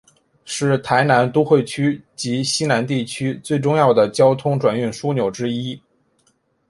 [0.45, 5.79] 是台南都会区及溪南地区最重要的交通转运枢纽之一。